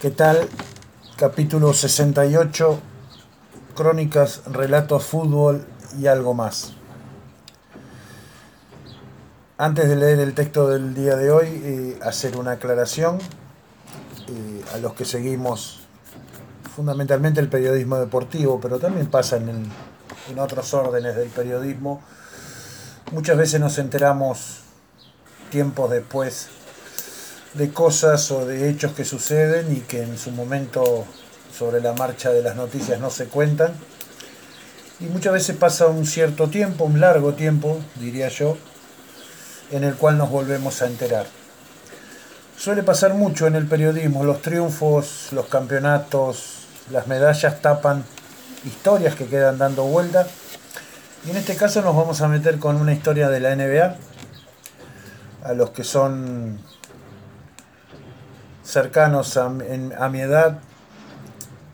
¿Qué 0.00 0.12
tal? 0.12 0.48
Capítulo 1.16 1.72
68, 1.72 2.78
crónicas, 3.74 4.42
relatos, 4.44 5.02
fútbol 5.04 5.66
y 5.98 6.06
algo 6.06 6.34
más. 6.34 6.74
Antes 9.56 9.88
de 9.88 9.96
leer 9.96 10.20
el 10.20 10.34
texto 10.34 10.68
del 10.68 10.94
día 10.94 11.16
de 11.16 11.32
hoy, 11.32 11.48
eh, 11.48 11.98
hacer 12.00 12.36
una 12.36 12.52
aclaración 12.52 13.18
eh, 14.28 14.64
a 14.72 14.78
los 14.78 14.92
que 14.94 15.04
seguimos 15.04 15.80
fundamentalmente 16.76 17.40
el 17.40 17.48
periodismo 17.48 17.96
deportivo, 17.96 18.60
pero 18.60 18.78
también 18.78 19.08
pasa 19.08 19.38
en, 19.38 19.48
en 20.30 20.38
otros 20.38 20.72
órdenes 20.74 21.16
del 21.16 21.30
periodismo. 21.30 22.02
Muchas 23.10 23.36
veces 23.36 23.60
nos 23.60 23.76
enteramos 23.78 24.60
tiempos 25.50 25.90
después 25.90 26.50
de 27.58 27.70
cosas 27.72 28.30
o 28.30 28.46
de 28.46 28.70
hechos 28.70 28.92
que 28.92 29.04
suceden 29.04 29.76
y 29.76 29.80
que 29.80 30.02
en 30.02 30.16
su 30.16 30.30
momento 30.30 31.04
sobre 31.56 31.80
la 31.80 31.92
marcha 31.92 32.30
de 32.30 32.40
las 32.40 32.54
noticias 32.54 33.00
no 33.00 33.10
se 33.10 33.26
cuentan. 33.26 33.72
Y 35.00 35.04
muchas 35.04 35.32
veces 35.32 35.56
pasa 35.56 35.88
un 35.88 36.06
cierto 36.06 36.48
tiempo, 36.48 36.84
un 36.84 37.00
largo 37.00 37.34
tiempo, 37.34 37.80
diría 37.96 38.28
yo, 38.28 38.56
en 39.72 39.82
el 39.82 39.94
cual 39.96 40.18
nos 40.18 40.30
volvemos 40.30 40.80
a 40.82 40.86
enterar. 40.86 41.26
Suele 42.56 42.82
pasar 42.84 43.14
mucho 43.14 43.46
en 43.46 43.56
el 43.56 43.66
periodismo, 43.66 44.24
los 44.24 44.40
triunfos, 44.40 45.28
los 45.32 45.46
campeonatos, 45.46 46.66
las 46.90 47.06
medallas 47.06 47.60
tapan 47.60 48.04
historias 48.64 49.14
que 49.16 49.26
quedan 49.26 49.58
dando 49.58 49.84
vuelta. 49.84 50.26
Y 51.26 51.30
en 51.30 51.36
este 51.36 51.56
caso 51.56 51.82
nos 51.82 51.94
vamos 51.94 52.20
a 52.20 52.28
meter 52.28 52.58
con 52.58 52.76
una 52.76 52.92
historia 52.92 53.28
de 53.28 53.40
la 53.40 53.54
NBA. 53.54 53.96
A 55.44 55.52
los 55.52 55.70
que 55.70 55.84
son 55.84 56.58
cercanos 58.68 59.38
a, 59.38 59.48
mi 59.48 60.20
edad, 60.20 60.58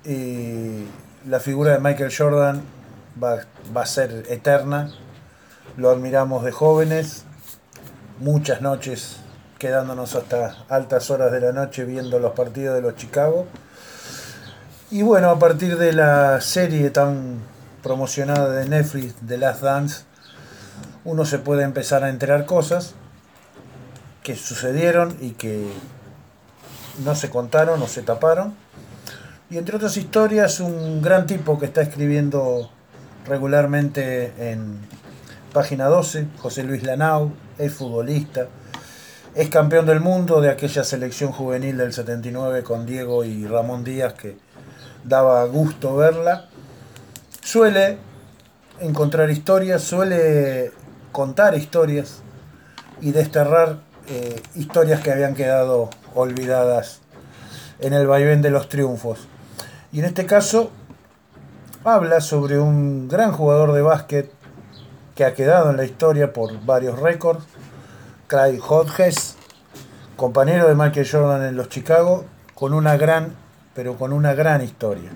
y 0.04 0.84
la 1.26 1.40
figura 1.40 1.72
de 1.72 1.80
Michael 1.80 2.14
Jordan 2.16 2.62
va, 3.20 3.38
va 3.76 3.82
a 3.82 3.86
ser 3.86 4.24
eterna. 4.28 4.92
Lo 5.76 5.90
admiramos 5.90 6.44
de 6.44 6.52
jóvenes, 6.52 7.24
muchas 8.20 8.60
noches 8.60 9.16
quedándonos 9.58 10.14
hasta 10.14 10.64
altas 10.68 11.10
horas 11.10 11.32
de 11.32 11.40
la 11.40 11.52
noche 11.52 11.84
viendo 11.84 12.20
los 12.20 12.32
partidos 12.32 12.76
de 12.76 12.82
los 12.82 12.94
Chicago. 12.94 13.46
Y 14.92 15.02
bueno, 15.02 15.30
a 15.30 15.38
partir 15.40 15.76
de 15.76 15.92
la 15.92 16.40
serie 16.40 16.90
tan 16.90 17.40
promocionada 17.82 18.52
de 18.52 18.68
Netflix, 18.68 19.14
The 19.26 19.38
Last 19.38 19.62
Dance, 19.62 20.04
uno 21.04 21.24
se 21.24 21.38
puede 21.40 21.64
empezar 21.64 22.04
a 22.04 22.10
enterar 22.10 22.46
cosas 22.46 22.94
que 24.22 24.36
sucedieron 24.36 25.16
y 25.20 25.32
que 25.32 25.72
no 27.02 27.14
se 27.14 27.30
contaron 27.30 27.80
o 27.82 27.86
se 27.86 28.02
taparon. 28.02 28.54
Y 29.50 29.58
entre 29.58 29.76
otras 29.76 29.96
historias, 29.96 30.60
un 30.60 31.02
gran 31.02 31.26
tipo 31.26 31.58
que 31.58 31.66
está 31.66 31.82
escribiendo 31.82 32.70
regularmente 33.26 34.32
en 34.38 34.78
página 35.52 35.86
12, 35.86 36.26
José 36.38 36.64
Luis 36.64 36.82
Lanau, 36.82 37.32
es 37.58 37.72
futbolista, 37.72 38.48
es 39.34 39.48
campeón 39.48 39.86
del 39.86 40.00
mundo 40.00 40.40
de 40.40 40.50
aquella 40.50 40.84
selección 40.84 41.32
juvenil 41.32 41.76
del 41.76 41.92
79 41.92 42.62
con 42.62 42.86
Diego 42.86 43.24
y 43.24 43.46
Ramón 43.46 43.84
Díaz 43.84 44.14
que 44.14 44.36
daba 45.04 45.44
gusto 45.46 45.96
verla. 45.96 46.48
Suele 47.40 47.98
encontrar 48.80 49.30
historias, 49.30 49.82
suele 49.82 50.72
contar 51.12 51.56
historias 51.56 52.22
y 53.00 53.12
desterrar 53.12 53.78
eh, 54.08 54.42
historias 54.54 55.00
que 55.00 55.10
habían 55.10 55.34
quedado 55.34 55.90
olvidadas 56.14 57.00
en 57.80 57.92
el 57.92 58.06
vaivén 58.06 58.42
de 58.42 58.50
los 58.50 58.68
triunfos. 58.68 59.28
Y 59.92 60.00
en 60.00 60.06
este 60.06 60.26
caso 60.26 60.70
habla 61.84 62.20
sobre 62.20 62.58
un 62.58 63.08
gran 63.08 63.32
jugador 63.32 63.72
de 63.72 63.82
básquet 63.82 64.30
que 65.14 65.24
ha 65.24 65.34
quedado 65.34 65.70
en 65.70 65.76
la 65.76 65.84
historia 65.84 66.32
por 66.32 66.64
varios 66.64 66.98
récords, 66.98 67.44
Craig 68.26 68.60
Hodges, 68.60 69.36
compañero 70.16 70.68
de 70.68 70.74
Michael 70.74 71.08
Jordan 71.10 71.44
en 71.44 71.56
los 71.56 71.68
Chicago, 71.68 72.24
con 72.54 72.72
una 72.72 72.96
gran, 72.96 73.34
pero 73.74 73.96
con 73.96 74.12
una 74.12 74.34
gran 74.34 74.62
historia. 74.62 75.10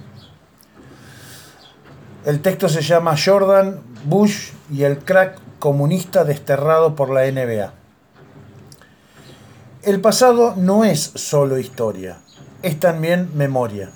El 2.25 2.41
texto 2.43 2.69
se 2.69 2.83
llama 2.83 3.17
Jordan, 3.17 3.81
Bush 4.05 4.53
y 4.71 4.85
el 4.85 4.99
crack 4.99 5.39
comunista 5.59 6.25
desterrado 6.25 6.95
por 6.95 7.11
la 7.11 7.23
NBA. 7.31 7.78
El 9.89 10.03
pasado 10.03 10.53
no 10.55 10.85
es 10.85 11.13
solo 11.15 11.59
historia, 11.59 12.19
es 12.63 12.79
también 12.79 13.31
memoria. 13.35 13.89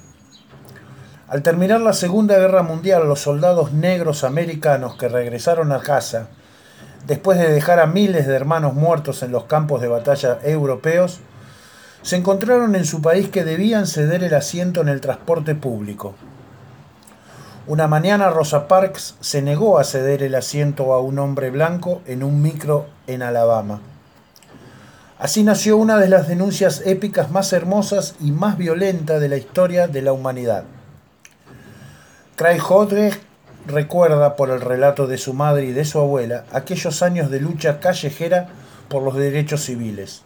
Al 1.28 1.42
terminar 1.42 1.82
la 1.82 1.92
Segunda 1.92 2.38
Guerra 2.38 2.62
Mundial, 2.62 3.06
los 3.06 3.20
soldados 3.20 3.72
negros 3.72 4.24
americanos 4.24 4.96
que 4.96 5.10
regresaron 5.10 5.70
a 5.70 5.80
casa, 5.80 6.28
después 7.06 7.38
de 7.38 7.52
dejar 7.52 7.78
a 7.78 7.86
miles 7.86 8.26
de 8.26 8.34
hermanos 8.34 8.72
muertos 8.72 9.22
en 9.22 9.32
los 9.32 9.44
campos 9.44 9.82
de 9.82 9.88
batalla 9.88 10.38
europeos, 10.42 11.20
se 12.00 12.16
encontraron 12.16 12.74
en 12.74 12.86
su 12.86 13.02
país 13.02 13.28
que 13.28 13.44
debían 13.44 13.86
ceder 13.86 14.24
el 14.24 14.32
asiento 14.32 14.80
en 14.80 14.88
el 14.88 15.02
transporte 15.02 15.54
público. 15.54 16.14
Una 17.66 17.86
mañana 17.86 18.30
Rosa 18.30 18.66
Parks 18.66 19.16
se 19.20 19.42
negó 19.42 19.78
a 19.78 19.84
ceder 19.84 20.22
el 20.22 20.36
asiento 20.36 20.94
a 20.94 21.02
un 21.02 21.18
hombre 21.18 21.50
blanco 21.50 22.00
en 22.06 22.22
un 22.22 22.40
micro 22.40 22.86
en 23.06 23.20
Alabama. 23.22 23.82
Así 25.22 25.44
nació 25.44 25.76
una 25.76 25.98
de 25.98 26.08
las 26.08 26.26
denuncias 26.26 26.82
épicas 26.84 27.30
más 27.30 27.52
hermosas 27.52 28.16
y 28.18 28.32
más 28.32 28.58
violentas 28.58 29.20
de 29.20 29.28
la 29.28 29.36
historia 29.36 29.86
de 29.86 30.02
la 30.02 30.12
humanidad. 30.12 30.64
Craig 32.34 32.60
recuerda 33.68 34.34
por 34.34 34.50
el 34.50 34.60
relato 34.60 35.06
de 35.06 35.18
su 35.18 35.32
madre 35.32 35.66
y 35.66 35.70
de 35.70 35.84
su 35.84 36.00
abuela 36.00 36.42
aquellos 36.50 37.04
años 37.04 37.30
de 37.30 37.38
lucha 37.38 37.78
callejera 37.78 38.48
por 38.88 39.04
los 39.04 39.14
derechos 39.14 39.62
civiles. 39.62 40.22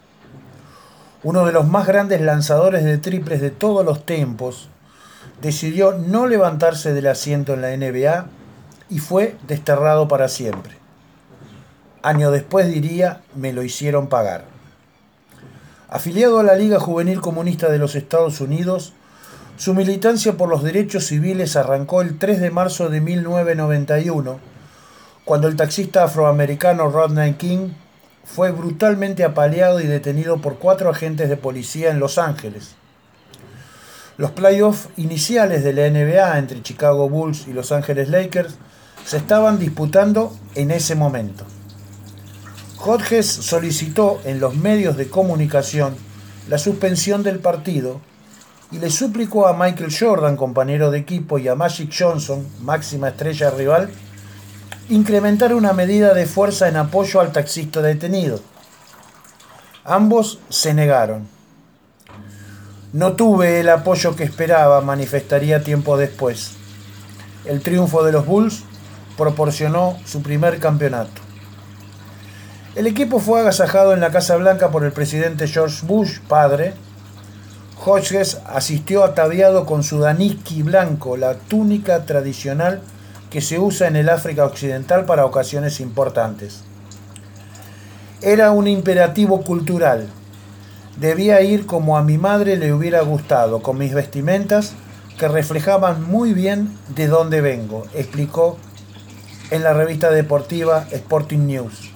Uno 1.23 1.45
de 1.45 1.53
los 1.53 1.69
más 1.69 1.87
grandes 1.87 2.23
lanzadores 2.23 2.83
de 2.83 2.97
triples 2.97 3.43
de 3.43 3.51
todos 3.51 3.85
los 3.85 4.07
tiempos 4.07 4.71
decidió 5.43 5.93
no 5.93 6.27
levantarse 6.27 6.95
del 6.95 7.09
asiento 7.09 7.53
en 7.53 7.61
la 7.61 7.77
NBA 7.77 8.29
y 8.89 9.01
fue 9.01 9.37
desterrado 9.47 10.09
para 10.09 10.29
siempre. 10.29 10.73
Año 12.01 12.31
después 12.31 12.69
diría, 12.69 13.21
me 13.35 13.53
lo 13.53 13.63
hicieron 13.63 14.07
pagar. 14.07 14.56
Afiliado 15.89 16.41
a 16.41 16.43
la 16.43 16.57
Liga 16.57 16.81
Juvenil 16.81 17.21
Comunista 17.21 17.71
de 17.71 17.79
los 17.79 17.95
Estados 17.95 18.41
Unidos, 18.41 18.93
su 19.57 19.73
militancia 19.73 20.37
por 20.37 20.49
los 20.49 20.65
derechos 20.65 21.07
civiles 21.07 21.55
arrancó 21.55 22.03
el 22.03 22.19
3 22.19 22.41
de 22.41 22.51
marzo 22.51 22.89
de 22.89 23.01
1991, 23.01 24.41
cuando 25.25 25.47
el 25.47 25.55
taxista 25.55 26.03
afroamericano 26.03 26.91
Rodney 26.91 27.35
King 27.35 27.69
fue 28.25 28.51
brutalmente 28.51 29.23
apaleado 29.23 29.79
y 29.79 29.87
detenido 29.87 30.39
por 30.39 30.59
cuatro 30.59 30.91
agentes 30.91 31.29
de 31.29 31.37
policía 31.37 31.93
en 31.93 32.01
Los 32.01 32.19
Ángeles. 32.19 32.75
Los 34.17 34.33
playoffs 34.33 34.89
iniciales 34.97 35.63
de 35.63 35.73
la 35.73 35.89
NBA 35.89 36.39
entre 36.39 36.63
Chicago 36.63 37.09
Bulls 37.09 37.47
y 37.47 37.53
Los 37.53 37.71
Ángeles 37.71 38.09
Lakers 38.09 38.57
se 39.05 39.19
estaban 39.19 39.61
disputando 39.61 40.37
en 40.57 40.73
ese 40.73 40.97
momento. 40.97 41.45
Hodges 42.87 43.27
solicitó 43.27 44.21
en 44.25 44.39
los 44.39 44.55
medios 44.55 44.97
de 44.97 45.09
comunicación 45.09 45.97
la 46.49 46.57
suspensión 46.57 47.25
del 47.25 47.41
partido 47.41 48.01
y 48.71 48.79
le 48.79 48.91
suplicó 48.91 49.49
a 49.49 49.55
Michael 49.55 49.93
Jordan, 49.93 50.37
compañero 50.37 50.93
de 50.93 50.99
equipo, 50.99 51.41
y 51.41 51.49
a 51.49 51.57
Magic 51.57 51.93
Johnson, 51.97 52.47
máxima 52.63 53.09
estrella 53.09 53.51
rival, 53.51 53.91
incrementar 54.89 55.53
una 55.53 55.73
medida 55.73 56.15
de 56.15 56.27
fuerza 56.27 56.69
en 56.69 56.77
apoyo 56.77 57.21
al 57.21 57.33
taxista 57.33 57.83
detenido. 57.83 58.39
Ambos 59.85 60.39
se 60.49 60.73
negaron. 60.73 61.27
No 62.93 63.15
tuve 63.15 63.59
el 63.59 63.69
apoyo 63.69 64.15
que 64.15 64.23
esperaba, 64.23 64.81
manifestaría 64.81 65.65
tiempo 65.65 65.97
después. 65.97 66.53
El 67.47 67.63
triunfo 67.63 68.05
de 68.05 68.13
los 68.13 68.27
Bulls 68.27 68.63
proporcionó 69.17 69.99
su 70.05 70.23
primer 70.23 70.61
campeonato. 70.61 71.26
El 72.77 72.87
equipo 72.87 73.21
fue 73.21 73.41
agasajado 73.41 73.95
en 73.95 74.01
la 74.01 74.11
Casa 74.11 74.37
Blanca 74.37 74.71
por 74.71 74.85
el 74.85 74.93
presidente 74.93 75.49
George 75.49 75.87
Bush, 75.87 76.19
padre. 76.29 76.75
Hodges 77.83 78.43
asistió 78.45 79.03
ataviado 79.03 79.65
con 79.65 79.83
su 79.83 79.99
daniski 79.99 80.63
blanco, 80.63 81.17
la 81.17 81.37
túnica 81.37 82.05
tradicional 82.05 82.83
que 83.31 83.41
se 83.41 83.59
usa 83.59 83.89
en 83.89 83.97
el 83.97 84.11
África 84.11 84.45
Occidental 84.45 85.07
para 85.07 85.25
ocasiones 85.25 85.81
importantes. 85.81 86.65
Era 88.21 88.51
un 88.51 88.69
imperativo 88.69 89.41
cultural. 89.41 90.09
Debía 91.01 91.41
ir 91.41 91.65
como 91.65 91.97
a 91.97 92.03
mi 92.03 92.19
madre 92.19 92.59
le 92.59 92.75
hubiera 92.75 93.01
gustado, 93.01 93.63
con 93.63 93.79
mis 93.79 93.95
vestimentas 93.95 94.75
que 95.19 95.29
reflejaban 95.29 96.05
muy 96.05 96.35
bien 96.35 96.77
de 96.95 97.07
dónde 97.07 97.41
vengo, 97.41 97.85
explicó 97.95 98.59
en 99.51 99.63
la 99.63 99.73
revista 99.73 100.11
deportiva 100.11 100.87
Sporting 100.91 101.47
News. 101.47 101.96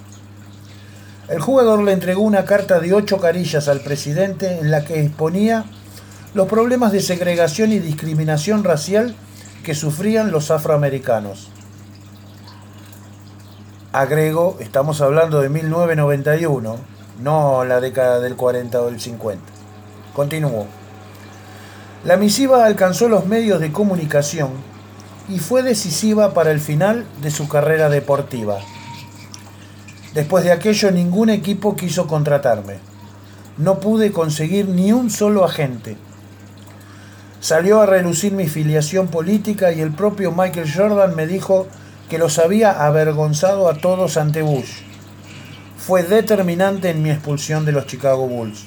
El 1.31 1.39
jugador 1.39 1.81
le 1.81 1.93
entregó 1.93 2.23
una 2.23 2.43
carta 2.43 2.81
de 2.81 2.93
ocho 2.93 3.21
carillas 3.21 3.69
al 3.69 3.79
presidente 3.79 4.59
en 4.59 4.69
la 4.69 4.83
que 4.83 5.01
exponía 5.01 5.63
los 6.33 6.49
problemas 6.49 6.91
de 6.91 6.99
segregación 6.99 7.71
y 7.71 7.79
discriminación 7.79 8.65
racial 8.65 9.15
que 9.63 9.73
sufrían 9.73 10.31
los 10.31 10.51
afroamericanos. 10.51 11.47
Agrego, 13.93 14.57
estamos 14.59 14.99
hablando 14.99 15.39
de 15.39 15.47
1991, 15.47 16.75
no 17.21 17.63
la 17.63 17.79
década 17.79 18.19
del 18.19 18.35
40 18.35 18.81
o 18.81 18.85
del 18.87 18.99
50. 18.99 19.41
Continúo. 20.13 20.67
La 22.03 22.17
misiva 22.17 22.65
alcanzó 22.65 23.07
los 23.07 23.25
medios 23.25 23.61
de 23.61 23.71
comunicación 23.71 24.49
y 25.29 25.39
fue 25.39 25.63
decisiva 25.63 26.33
para 26.33 26.51
el 26.51 26.59
final 26.59 27.05
de 27.21 27.31
su 27.31 27.47
carrera 27.47 27.87
deportiva. 27.87 28.57
Después 30.13 30.43
de 30.43 30.51
aquello 30.51 30.91
ningún 30.91 31.29
equipo 31.29 31.75
quiso 31.75 32.05
contratarme. 32.05 32.79
No 33.57 33.79
pude 33.79 34.11
conseguir 34.11 34.67
ni 34.67 34.91
un 34.91 35.09
solo 35.09 35.45
agente. 35.45 35.95
Salió 37.39 37.81
a 37.81 37.85
relucir 37.85 38.33
mi 38.33 38.47
filiación 38.47 39.07
política 39.07 39.71
y 39.71 39.79
el 39.79 39.91
propio 39.91 40.31
Michael 40.31 40.71
Jordan 40.71 41.15
me 41.15 41.27
dijo 41.27 41.67
que 42.09 42.17
los 42.17 42.39
había 42.39 42.85
avergonzado 42.85 43.69
a 43.69 43.75
todos 43.75 44.17
ante 44.17 44.41
Bush. 44.41 44.81
Fue 45.77 46.03
determinante 46.03 46.89
en 46.89 47.01
mi 47.01 47.09
expulsión 47.09 47.65
de 47.65 47.71
los 47.71 47.87
Chicago 47.87 48.27
Bulls. 48.27 48.65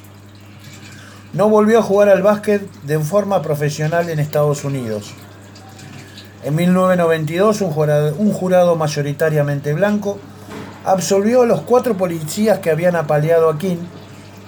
No 1.34 1.48
volvió 1.48 1.80
a 1.80 1.82
jugar 1.82 2.08
al 2.08 2.22
básquet 2.22 2.62
de 2.84 2.98
forma 3.00 3.42
profesional 3.42 4.08
en 4.08 4.18
Estados 4.18 4.64
Unidos. 4.64 5.12
En 6.42 6.54
1992, 6.54 7.60
un 7.60 7.70
jurado, 7.70 8.14
un 8.16 8.32
jurado 8.32 8.76
mayoritariamente 8.76 9.74
blanco 9.74 10.18
absolvió 10.84 11.42
a 11.42 11.46
los 11.46 11.62
cuatro 11.62 11.96
policías 11.96 12.58
que 12.58 12.70
habían 12.70 12.96
apaleado 12.96 13.48
a 13.48 13.58
King 13.58 13.78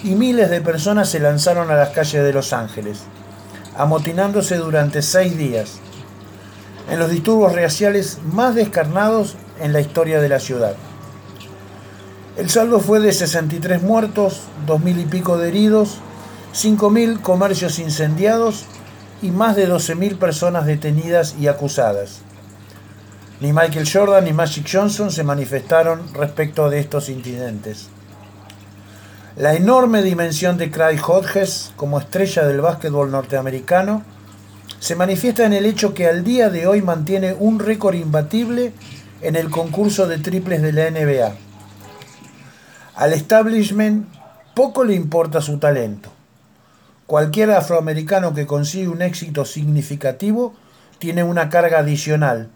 y 0.04 0.14
miles 0.14 0.50
de 0.50 0.60
personas 0.60 1.08
se 1.08 1.20
lanzaron 1.20 1.70
a 1.70 1.76
las 1.76 1.90
calles 1.90 2.22
de 2.22 2.32
Los 2.32 2.52
Ángeles, 2.52 3.00
amotinándose 3.76 4.56
durante 4.56 5.02
seis 5.02 5.36
días 5.36 5.78
en 6.90 6.98
los 6.98 7.10
disturbios 7.10 7.54
raciales 7.54 8.18
más 8.32 8.54
descarnados 8.54 9.34
en 9.60 9.72
la 9.72 9.80
historia 9.80 10.20
de 10.20 10.28
la 10.28 10.38
ciudad. 10.38 10.74
El 12.36 12.50
saldo 12.50 12.80
fue 12.80 13.00
de 13.00 13.12
63 13.12 13.82
muertos, 13.82 14.42
2.000 14.66 15.00
y 15.00 15.04
pico 15.06 15.38
de 15.38 15.48
heridos, 15.48 15.96
5.000 16.54 17.22
comercios 17.22 17.78
incendiados 17.78 18.66
y 19.22 19.30
más 19.30 19.56
de 19.56 19.68
12.000 19.68 20.18
personas 20.18 20.66
detenidas 20.66 21.34
y 21.40 21.48
acusadas. 21.48 22.20
Ni 23.38 23.52
Michael 23.52 23.86
Jordan 23.90 24.24
ni 24.24 24.32
Magic 24.32 24.66
Johnson 24.70 25.10
se 25.10 25.22
manifestaron 25.22 26.02
respecto 26.14 26.70
de 26.70 26.78
estos 26.78 27.10
incidentes. 27.10 27.88
La 29.36 29.54
enorme 29.54 30.02
dimensión 30.02 30.56
de 30.56 30.70
Craig 30.70 30.98
Hodges 31.06 31.72
como 31.76 31.98
estrella 31.98 32.46
del 32.46 32.62
básquetbol 32.62 33.10
norteamericano 33.10 34.02
se 34.78 34.96
manifiesta 34.96 35.44
en 35.44 35.52
el 35.52 35.66
hecho 35.66 35.92
que 35.92 36.06
al 36.06 36.24
día 36.24 36.48
de 36.48 36.66
hoy 36.66 36.80
mantiene 36.80 37.34
un 37.34 37.58
récord 37.58 37.94
imbatible 37.94 38.72
en 39.20 39.36
el 39.36 39.50
concurso 39.50 40.06
de 40.06 40.16
triples 40.16 40.62
de 40.62 40.72
la 40.72 40.90
NBA. 40.90 41.34
Al 42.94 43.12
establishment 43.12 44.08
poco 44.54 44.82
le 44.84 44.94
importa 44.94 45.42
su 45.42 45.58
talento. 45.58 46.10
Cualquier 47.06 47.50
afroamericano 47.50 48.32
que 48.32 48.46
consigue 48.46 48.88
un 48.88 49.02
éxito 49.02 49.44
significativo 49.44 50.54
tiene 50.98 51.22
una 51.22 51.50
carga 51.50 51.80
adicional. 51.80 52.48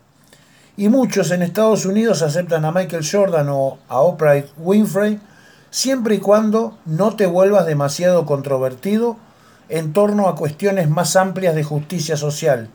Y 0.80 0.88
muchos 0.88 1.30
en 1.30 1.42
Estados 1.42 1.84
Unidos 1.84 2.22
aceptan 2.22 2.64
a 2.64 2.72
Michael 2.72 3.06
Jordan 3.06 3.50
o 3.50 3.76
a 3.86 4.00
Oprah 4.00 4.42
Winfrey 4.56 5.20
siempre 5.70 6.14
y 6.14 6.20
cuando 6.20 6.78
no 6.86 7.16
te 7.16 7.26
vuelvas 7.26 7.66
demasiado 7.66 8.24
controvertido 8.24 9.18
en 9.68 9.92
torno 9.92 10.26
a 10.26 10.36
cuestiones 10.36 10.88
más 10.88 11.16
amplias 11.16 11.54
de 11.54 11.64
justicia 11.64 12.16
social, 12.16 12.70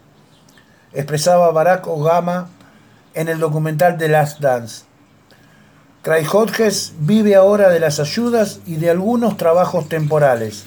expresaba 0.94 1.50
Barack 1.50 1.88
Obama 1.88 2.50
en 3.16 3.28
el 3.28 3.40
documental 3.40 3.98
The 3.98 4.08
Last 4.08 4.40
Dance. 4.40 4.84
Craig 6.04 6.28
Hodges 6.31 6.94
vive 7.00 7.34
ahora 7.34 7.69
de 7.69 7.80
las 7.80 8.00
ayudas 8.00 8.60
y 8.68 8.75
de 8.75 8.92
algunos 8.92 9.36
trabajos 9.36 9.90
temporales. 9.90 10.63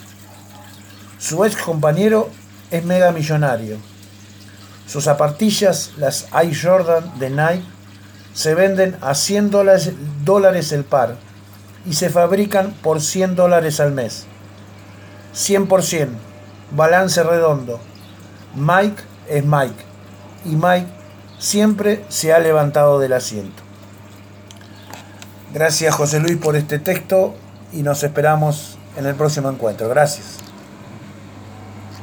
Su 1.18 1.44
ex 1.44 1.56
compañero 1.56 2.30
es 2.72 2.84
mega 2.84 3.12
millonario. 3.12 3.76
Sus 4.88 5.04
zapatillas, 5.04 5.92
las 5.98 6.26
Air 6.32 6.56
Jordan 6.60 7.18
de 7.18 7.28
Nike, 7.28 7.64
se 8.32 8.54
venden 8.54 8.96
a 9.02 9.14
100 9.14 9.50
dólares 10.24 10.72
el 10.72 10.84
par 10.84 11.16
y 11.84 11.92
se 11.92 12.08
fabrican 12.08 12.72
por 12.82 13.02
100 13.02 13.36
dólares 13.36 13.80
al 13.80 13.92
mes. 13.92 14.24
100%, 15.34 16.08
balance 16.70 17.22
redondo. 17.22 17.80
Mike 18.54 19.02
es 19.28 19.44
Mike 19.44 19.84
y 20.46 20.56
Mike 20.56 20.88
siempre 21.38 22.04
se 22.08 22.32
ha 22.32 22.38
levantado 22.38 22.98
del 22.98 23.12
asiento. 23.12 23.62
Gracias 25.52 25.94
José 25.94 26.18
Luis 26.18 26.38
por 26.38 26.56
este 26.56 26.78
texto 26.78 27.34
y 27.72 27.82
nos 27.82 28.02
esperamos 28.04 28.78
en 28.96 29.04
el 29.04 29.14
próximo 29.14 29.50
encuentro. 29.50 29.88
Gracias. 29.88 30.47